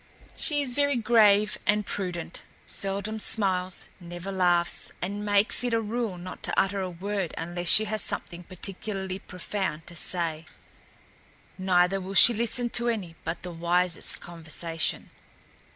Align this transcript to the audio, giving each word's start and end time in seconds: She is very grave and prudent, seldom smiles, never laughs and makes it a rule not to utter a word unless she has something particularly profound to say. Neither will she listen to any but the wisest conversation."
She 0.35 0.63
is 0.63 0.73
very 0.73 0.95
grave 0.95 1.59
and 1.67 1.85
prudent, 1.85 2.41
seldom 2.65 3.19
smiles, 3.19 3.85
never 3.99 4.31
laughs 4.31 4.91
and 4.99 5.23
makes 5.23 5.63
it 5.63 5.75
a 5.75 5.79
rule 5.79 6.17
not 6.17 6.41
to 6.41 6.59
utter 6.59 6.79
a 6.81 6.89
word 6.89 7.35
unless 7.37 7.67
she 7.67 7.85
has 7.85 8.01
something 8.01 8.43
particularly 8.45 9.19
profound 9.19 9.85
to 9.85 9.95
say. 9.95 10.47
Neither 11.59 12.01
will 12.01 12.15
she 12.15 12.33
listen 12.33 12.71
to 12.71 12.89
any 12.89 13.15
but 13.23 13.43
the 13.43 13.51
wisest 13.51 14.19
conversation." 14.21 15.11